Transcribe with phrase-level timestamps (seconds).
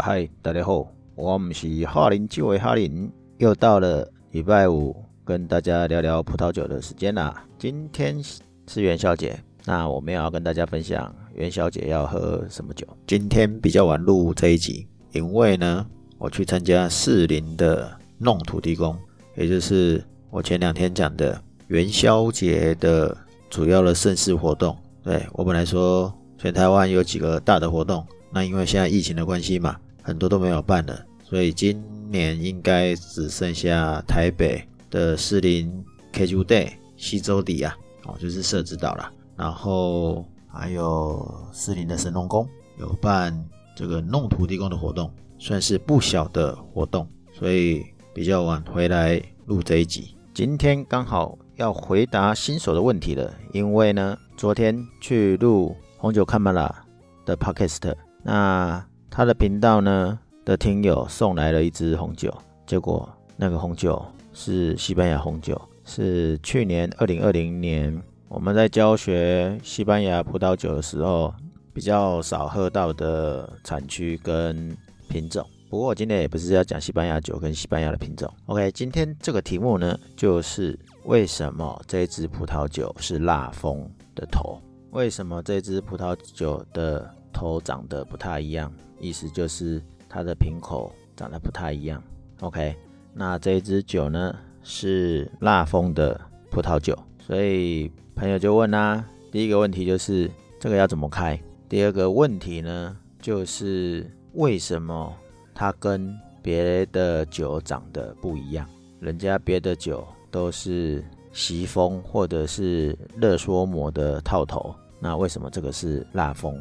[0.00, 4.94] 嗨，大家好，我们是哈林酒的哈林，又到了礼拜五
[5.24, 7.44] 跟大家聊聊葡萄酒的时间啦。
[7.58, 8.22] 今天
[8.68, 12.86] 是元宵节，那我们也要跟大家分享元宵节要喝什么酒。
[13.08, 15.84] 今天比较晚录这一集，因为呢，
[16.16, 18.96] 我去参加士林的弄土地公，
[19.36, 23.14] 也就是我前两天讲的元宵节的
[23.50, 24.76] 主要的盛事活动。
[25.02, 28.06] 对，我本来说全台湾有几个大的活动。
[28.30, 29.74] 那因为现在疫情的关系嘛，
[30.08, 37.76] 很多都没有办了，所以今年应该只剩下台北的士林 KQ Day 西周底啊，
[38.06, 43.38] 哦，就是社子岛啦，然后还有士林的神农宫有办
[43.76, 50.16] 这个弄土地公的活动，算是不小的活动，所以比较晚回来录这一集。
[50.32, 56.82] 今天刚好要回答新手的问题了，因为呢，昨天去录红酒看麦啦
[57.26, 57.94] 的 Podcast。
[58.22, 58.82] 那
[59.18, 62.32] 他的频道呢的听友送来了一支红酒，
[62.64, 64.00] 结果那个红酒
[64.32, 71.34] 是西班牙红酒，是去年二零二零年我们在教学西班牙葡萄酒的时候
[71.74, 74.72] 比较少喝到的产区跟
[75.08, 75.44] 品种。
[75.68, 78.32] 不过我今天也不是要讲西班牙酒跟西班牙的品种。
[78.46, 84.62] OK，今天这个题目呢，就是为什么这支葡萄酒是蜡封的头？
[84.92, 92.02] 为什么这支葡萄酒的头长得不太一样，意思就是它的瓶口长得不太一样。
[92.40, 92.74] OK，
[93.12, 101.40] 那这一支酒呢是蜡封的葡萄酒，所以朋友就问啦、啊，第一个问题就是这个要怎么开？
[101.68, 105.14] 第二个问题呢就是为什么
[105.54, 108.68] 它跟别的酒长得不一样？
[109.00, 116.60] 人家别的酒都是锡封或者是热缩膜的套头，那为什么这个是蜡封？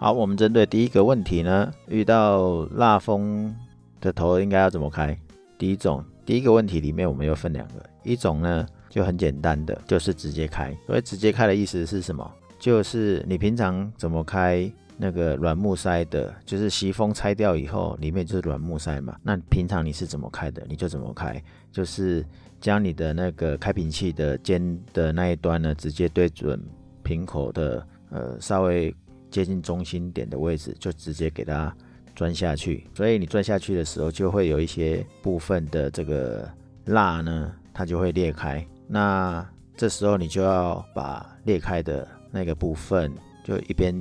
[0.00, 3.52] 好，我们针对第一个问题呢，遇到蜡封
[4.00, 5.18] 的头应该要怎么开？
[5.58, 10.72] 第一种，第一个问题里面我们又分两个，一种呢就很简单的，就是直接开。
[10.86, 12.32] 所谓直接开的意思是什么？
[12.60, 19.16] 就是你平常怎么开那个软木塞的，就是锡封拆掉以后，里面就是软木塞嘛。
[19.20, 20.64] 那平常你是怎么开的？
[20.68, 21.42] 你就怎么开，
[21.72, 22.24] 就是
[22.60, 26.62] 将你的那个开瓶器的尖的那一端呢，直接对准
[27.02, 28.94] 瓶口的呃稍微。
[29.30, 31.74] 接近中心点的位置，就直接给它
[32.14, 32.86] 钻下去。
[32.94, 36.48] 所以你钻下去的时候，就会有一些部分的这个
[36.86, 38.66] 蜡呢，它就会裂开。
[38.86, 39.46] 那
[39.76, 43.12] 这时候你就要把裂开的那个部分，
[43.44, 43.94] 就一边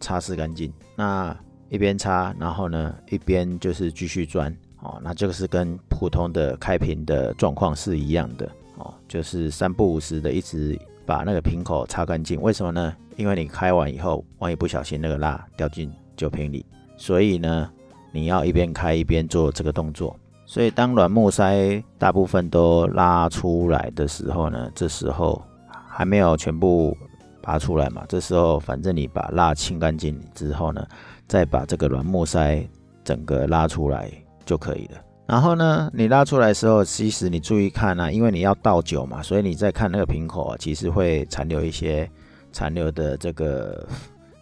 [0.00, 0.72] 擦拭干净。
[0.96, 1.34] 那
[1.68, 4.54] 一边擦，然后呢，一边就是继续钻。
[4.80, 8.50] 哦，那这个是跟普通的开瓶的状况是一样的。
[8.76, 10.76] 哦，就是三不五时的一直
[11.12, 12.40] 把那个瓶口擦干净。
[12.40, 12.96] 为什么呢？
[13.16, 16.64] 因为你开完以后，万一不小心那个蜡掉进酒瓶里，
[16.96, 17.70] 所以呢，
[18.12, 20.18] 你要一边开一边做这个动作。
[20.46, 25.42] 所以当软木塞大部分都拉出来的时候呢，这时候
[25.86, 26.96] 还没有全部
[27.42, 30.82] 拔出来嘛，这时候反正你把蜡清干净之后呢，
[31.28, 32.66] 再把这个软木塞
[33.04, 34.10] 整个拉出来
[34.46, 34.98] 就可以了。
[35.26, 42.10] 然后呢，你拉出来的时候，其实你注意看啊，因为你要倒酒嘛，所以你在看那个瓶口啊，其实会残留一些。
[42.54, 43.88] 残留的这个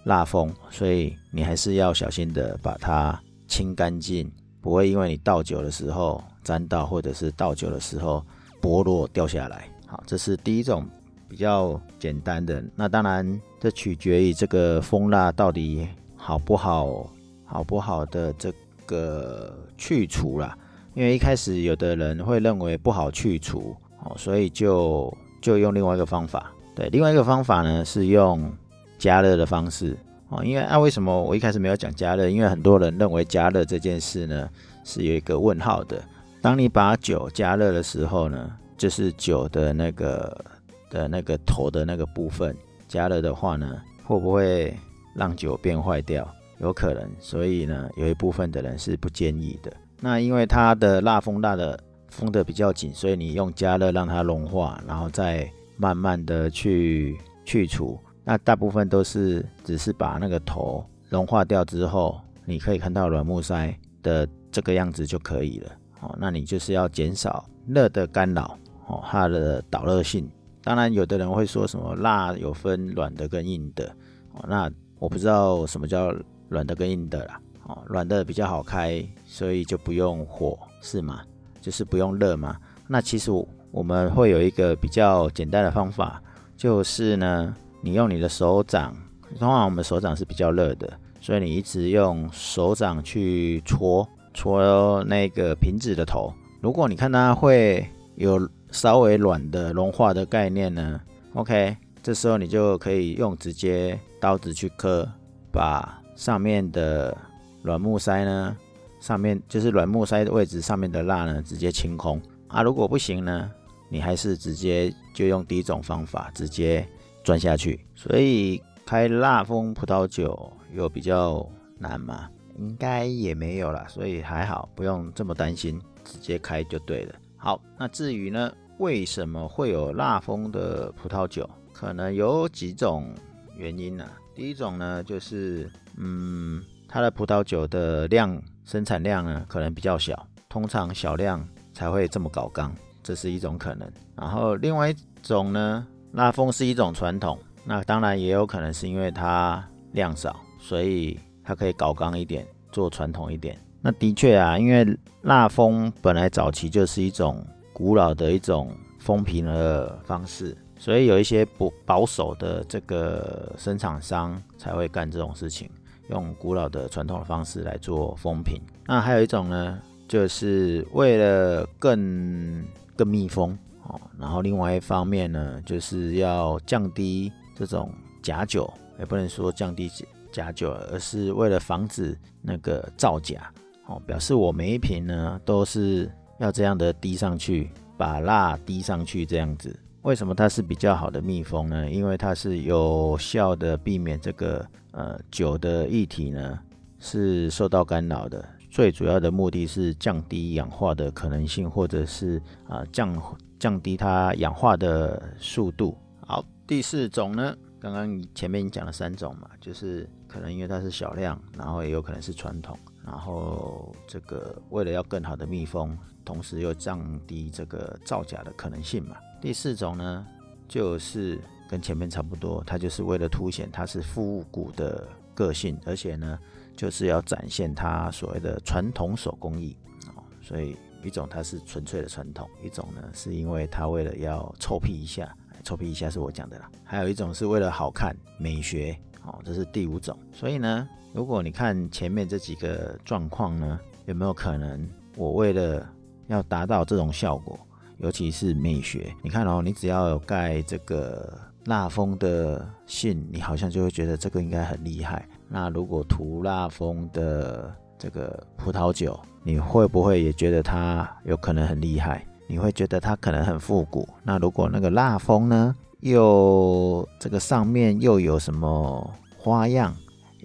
[0.03, 4.29] 蜡封，所以你还是要小心的把它清干净，
[4.61, 8.21] 不会因为你倒酒的时候沾到，或者是倒酒的时候
[8.61, 9.69] 剥落掉下来。
[9.87, 10.85] 好，这是第一种
[11.29, 12.61] 比较简单的。
[12.75, 15.87] 那当然，这取决于这个封蜡到底
[16.17, 17.09] 好不好，
[17.45, 18.53] 好不好的这
[18.87, 20.59] 个去除啦。
[20.95, 26.53] 因为一开始有的人会认为不好去除，哦，所以就就用另外一个方法。
[26.75, 28.53] 对，另外一个方法呢是用
[28.99, 29.97] 加热的方式
[30.29, 32.29] 哦，因为啊，为什么我一开始没有讲加热？
[32.29, 34.49] 因为很多人认为加热这件事呢
[34.85, 36.03] 是有一个问号的。
[36.41, 40.45] 当你把酒加热的时候呢，就是酒的那个
[40.89, 42.57] 的那个头的那个部分
[42.89, 44.75] 加热的话呢，会不会
[45.15, 46.27] 让酒变坏掉？
[46.61, 49.73] 有可能，所以呢，有一部分的人是不建议的。
[50.01, 55.51] 那因为它的蜡封蜡的封的比较紧，所以你用加热让它融化，然后再。
[55.83, 65.73] 慢慢的去去除，那大部分都是只是把那个头融化掉之后，你可以看到软木塞的这个样子就可以了。
[66.01, 68.59] 哦，那你就是要减少热的干扰，
[68.89, 70.31] 哦，它的导热性。
[70.63, 73.87] 当然，有的人会说什么蜡有分软的跟硬的，
[74.35, 76.15] 哦，那我不知道什么叫
[76.51, 77.41] 软的跟硬的啦。
[77.71, 81.21] 哦，软的比较好开，所以就不用火，是吗？
[81.61, 82.57] 就是不用热嘛。
[82.87, 83.85] 那其实我。
[83.85, 86.21] 们会有一个比较简单的方法，
[86.57, 88.93] 就是呢，你用你的手掌，
[89.39, 96.35] 通常我们手掌是比较热的，所以你一直用手掌去搓搓那个瓶子的头。
[96.61, 97.87] 如果你看它会
[98.17, 101.01] 有稍微软的融化的概念呢
[101.35, 105.09] ，OK，这时候你就可以用直接刀子去刻，
[105.53, 107.17] 把上面的
[107.63, 108.57] 软木塞呢，
[109.01, 112.63] 上面就是软木塞的位置上面的蜡呢，直接清空啊。
[112.63, 113.51] 如果不行呢，
[113.89, 116.87] 你还是直接就用第一种方法，直接
[117.25, 117.85] 钻下去。
[117.95, 121.47] 所以开蜡封葡萄酒有比较
[121.79, 122.29] 难吗？
[122.59, 127.15] 应该也没有啦，所以还好，不用这么担心，直接开就对了。
[127.37, 131.49] 好，那至于呢，为什么会有蜡封的葡萄酒？
[131.73, 133.15] 可能有几种
[133.57, 136.63] 原因呢、第一种呢，就是嗯，
[136.93, 142.75] 它的葡萄酒的量生产量呢，可能比较小，通常小量才会这么搞缸。
[143.01, 153.57] 这是一种可能，然后另外一种呢，蜡封是一种传统，那当然也有可能是因为它量少，所以它可以搞缸一点，做传统一点。
[153.81, 154.85] 那的确啊，因为
[155.23, 165.71] 蜡封本来早期就是一种古老的一种封瓶的方式，所以有一些不保守的这个生产商才会干这种事情，
[166.11, 168.61] 用古老的传统的方式来做封瓶。
[168.87, 172.65] 那还有一种呢，就是为了更
[172.95, 177.91] 更密封哦，然后另外一方面呢，就是要降低这种
[178.23, 179.91] 假酒，也不能说降低
[180.31, 183.51] 假酒，而是为了防止那个造假
[183.87, 189.75] 哦，表示我每一瓶呢都是要这样的滴上去，把蜡滴上去这样子。
[190.03, 191.91] 为什么它是比较好的密封呢？
[191.91, 196.59] 因为它是有效的避免这个呃酒的液体呢
[196.99, 198.47] 是受到干扰的。
[198.71, 203.21] 最主要的目的是降低氧化的可能性，或者是啊、降
[203.59, 205.99] 降低它氧化的速度。
[206.21, 219.17] 好，第四种呢，刚刚前面讲了三种嘛，就是可能因为它是小量，然后也有可能是传统，然后这个为了要更好的密封，同时又降低这个造假的可能性嘛。
[219.41, 220.25] 第四种呢，
[220.69, 221.41] 就是
[221.71, 226.37] 跟前面差不多，它就是为了凸显它是复古的个性，而且呢。
[226.77, 229.77] 就是要展现它所谓的传统手工艺
[230.17, 230.75] 哦，所以
[231.05, 238.97] 一种它是纯粹的传统，一种呢是因为它为了要臭屁一下，臭屁一下是我讲的啦，还有一种是为了好看美学
[239.27, 240.17] 哦，这是第五种。
[240.33, 245.87] 所以呢，如果你看前面这几个状况呢，有没有可能我为了
[246.29, 247.59] 要达到这种效果，
[247.99, 255.27] 尤其是美学，你看哦，你只要有盖这个蜡封的信，你好像就会觉得这个应该很厉害。
[255.49, 262.25] 那如果涂蜡封的这个葡萄酒，你会不会也觉得它有可能很厉害？
[262.47, 264.09] 你会觉得它可能很复古？
[264.23, 269.95] 那如果那个蜡封呢，又这个上面又有什么花样，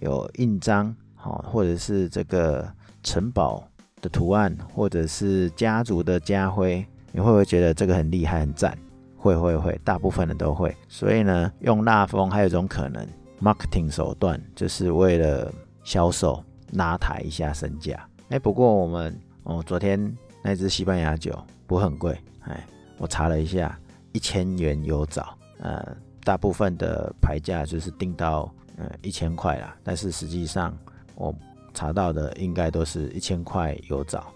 [0.02, 2.68] 有印章，好，或者是这个
[3.02, 3.64] 城堡
[4.02, 8.78] 的图案，或者是家族的家徽，你会不会觉得这个很厉害、很赞？
[9.26, 10.76] 会会会，大部分人都会。
[10.88, 13.06] 所以呢，用蜡封还有一种可能。
[13.42, 16.42] marketing 手段就是为了销售
[16.72, 18.08] 拉抬一下身价。
[18.30, 21.38] 哎，不过我们哦，昨天那支西班牙酒
[21.68, 22.66] 不很贵，哎，
[22.98, 23.78] 我查了一下，
[24.14, 25.38] 一千元有找。
[25.60, 25.86] 呃，
[26.24, 30.76] 大部分的牌价就是定到呃一千块啦，但是实际上
[31.16, 31.36] 我
[31.74, 34.32] 查到的应该都是一千块有找。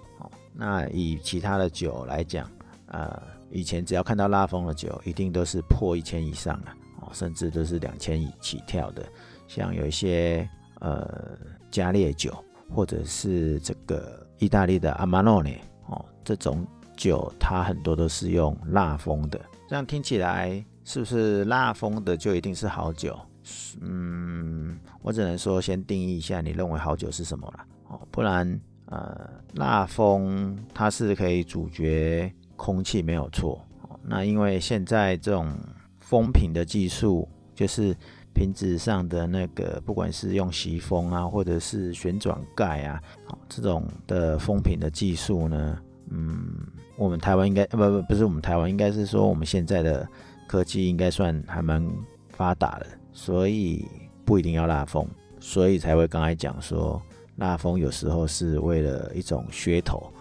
[0.54, 2.48] 那以其他的酒来讲，
[2.88, 6.74] 呃，以前只要看到蜡封的酒，一定都是破一千以上了。
[7.12, 9.04] 甚至都是两千以起跳的，
[9.48, 10.48] 像有一些
[10.80, 11.36] 呃
[11.72, 12.32] 加烈酒，
[12.70, 16.64] 或者是这个意大利的阿玛诺内哦，这种
[16.96, 19.42] 酒它很多都是用蜡封的。
[19.68, 23.20] 这样听起来是不是蜡封的就一定是好酒？
[23.82, 33.66] 嗯，我只能说先定义一下你认为好酒是什么了哦，不然呃蜡封它是可以主角空气没有错。
[34.04, 35.50] 那因为现在这种
[36.00, 37.96] 封瓶的技术就是
[38.34, 43.02] 瓶子上的那个，不管是用吸风啊，或者是旋转盖啊，
[43.48, 46.54] 这种的封瓶的技术呢，嗯，
[46.98, 50.08] 我们台湾应该不不不是我们台湾，应该是说我们现在的
[50.48, 51.86] 科技应该算还蛮
[52.30, 53.86] 发达的，所以
[54.26, 55.08] 不一定要蜡封，
[55.40, 57.02] 所以才会刚才讲说
[57.38, 60.12] 蜡封有时候是为了一种噱头，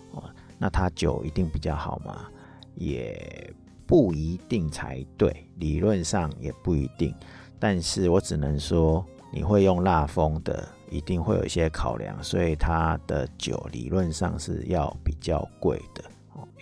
[0.59, 2.27] 那它酒一定比较好吗？
[2.75, 3.55] 也。
[3.89, 7.15] 不一定才对，理论上也不一定，
[7.59, 16.05] 但是我只能说，你会用蜡封的，一定会有一些考量，所以它的酒理论上是要比较贵的，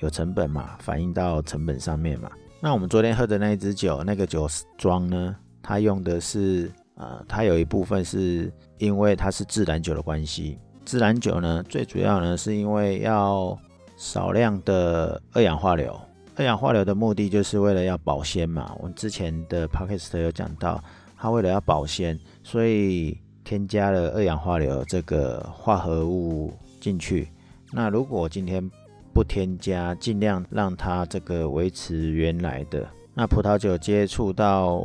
[0.00, 2.30] 有成本嘛，反映到成本上面嘛。
[2.60, 4.48] 那我们昨天喝的那一支酒，那个酒
[4.78, 10.60] 庄呢，它用的是，呃，它有一部分是因为它是自然酒的关系。
[10.84, 13.58] 自然酒呢，最主要呢是因为要
[13.96, 15.98] 少量的二氧化硫。
[16.36, 18.76] 二氧化硫的目的就是为了要保鲜嘛。
[18.78, 20.82] 我们之前的 podcast 有讲到，
[21.16, 27.28] 它为了要保鲜，所以添加了二氧化硫这个化合物进去。
[27.72, 28.62] 那如果今天
[29.14, 34.84] 不添加，尽量让它这个维持原来的，那葡萄酒接触到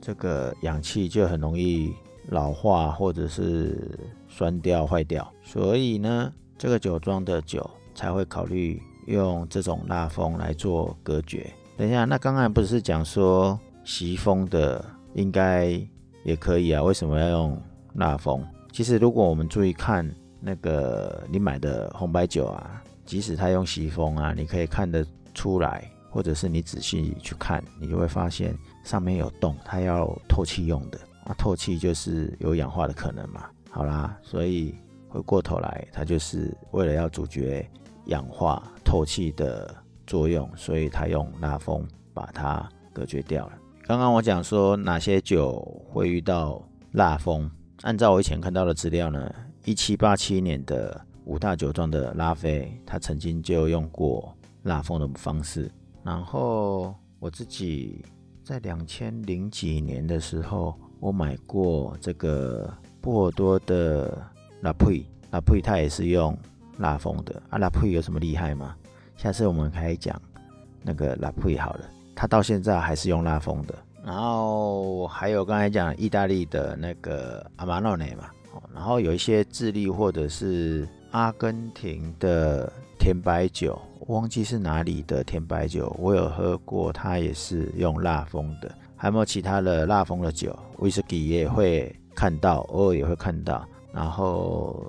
[0.00, 1.92] 这个氧气就很容易
[2.28, 3.96] 老化或者是
[4.28, 7.68] 酸掉坏掉，所以呢，这个酒庄的酒
[8.02, 11.48] 才会考虑用这种蜡封来做隔绝。
[11.76, 15.80] 等一下，那刚才不是讲说锡封的应该
[16.24, 16.82] 也可以啊？
[16.82, 17.62] 为什么要用
[17.94, 18.44] 蜡封？
[18.72, 30.98] 其实如果我们注意看那个你买的红白酒啊，即使它用锡封啊，你可以看得出来，或者是你仔细去看，你就会发现上面有洞，它要透气用的。
[31.24, 33.44] 啊，透气就是有氧化的可能嘛。
[33.70, 34.74] 好啦，所以
[35.08, 37.64] 回过头来，它就是为了要阻绝
[38.06, 39.74] 氧化透气的
[40.06, 43.52] 作用，所以它用蜡封把它隔绝掉了。
[43.84, 47.50] 刚刚我讲说哪些酒会遇到蜡封，
[47.82, 55.70] 按照我以前看到的资料呢，一七八七年的五大酒庄的拉菲，他曾经就用过蜡封的方式。
[56.02, 58.04] 然后我自己
[58.44, 60.74] 在两千零几年的时候。
[61.02, 64.24] 我买过这个波尔多的
[64.60, 66.38] 拉佩，拉佩它也是用
[66.82, 67.56] 蜡封的啊。
[67.56, 68.76] 拉普有什么厉害吗？
[69.16, 70.20] 下次我们可以讲
[70.82, 73.74] 那个拉普好了，它到现在还是用蜡封的。
[74.04, 78.24] 然后还有刚才讲意大利的那个阿玛诺内嘛，
[78.74, 88.74] 然后有一些智利或者是阿根廷的甜白酒，忘记是哪里的甜白酒，我有喝过，它也是用蜡封的。
[88.96, 90.58] 还有没有其他的蜡封的酒？
[90.78, 93.64] 威士忌也会看到，偶尔也会看到。
[93.92, 94.84] 然后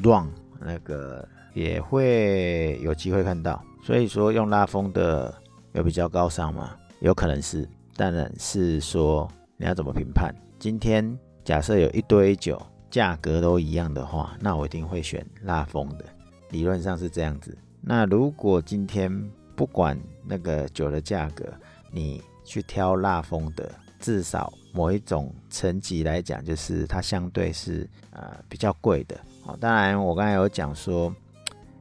[0.00, 0.26] rum
[0.60, 3.62] 那个也会有机会看到。
[3.82, 5.34] 所以说用拉风的
[5.72, 6.76] 有比较高尚吗？
[7.00, 10.34] 有可能是，当然是说你要怎么评判。
[10.58, 12.60] 今天假设有一堆酒
[12.90, 16.04] 价格都一样的话，那我一定会选拉风的。
[16.50, 17.56] 理论上是这样子。
[17.80, 19.10] 那如果今天
[19.54, 21.46] 不管那个酒的价格，
[21.92, 29.16] 你去挑蜡封的，至少某一种层级来讲，就是它相对是呃比较贵的。
[29.48, 31.10] 好，当然我刚才有讲说，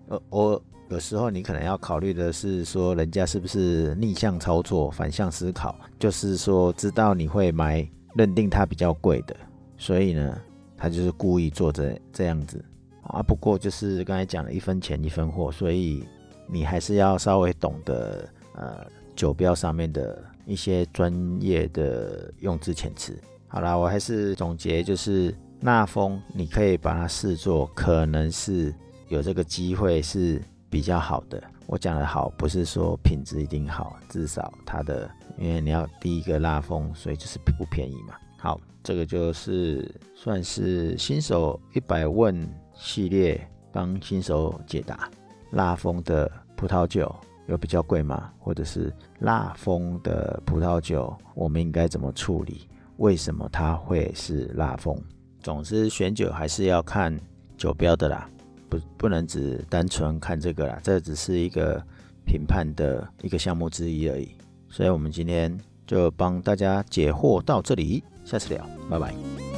[0.07, 9.35] 呃，我有时候你可能要考虑的是说，人家是不是逆向操作、反向思考，就是说知道你会买，认定它比较贵的，
[9.77, 10.41] 所以呢，
[10.77, 12.63] 他就是故意做这这样子
[13.01, 13.21] 啊。
[13.21, 16.07] 不过就是刚才讲了一分钱一分货，所以
[16.47, 20.23] 你还是要稍微懂得呃酒标上面的。
[20.45, 23.21] 一些专业的用字遣词。
[23.49, 28.73] 好啦，我还是总结，就是蜡封，你可以把它视作可能是
[29.07, 31.41] 有这个机会是比较好的。
[31.65, 38.15] 我讲的好，不是说品质一定好，至少它的，因为你要第一个蜡封，所以就是不便宜嘛。
[38.37, 45.09] 好，这个就是算是新手一百问系列，帮新手解答
[45.51, 47.13] 蜡封的葡萄酒。
[47.47, 48.29] 有比较贵吗？
[48.39, 52.67] 或者是蜡封的葡萄酒，我们应该怎么处理？
[52.97, 55.01] 为什么它会是蜡封？
[55.47, 57.17] 总之，选酒还是要看
[57.57, 58.29] 酒标的啦，
[58.67, 61.81] 不不能只单纯看这个啦，这只是一个
[62.25, 64.27] 评判的一个项目之一而已。
[64.67, 69.56] 所以，我们今天就帮大家解惑到这里，下次聊，拜拜。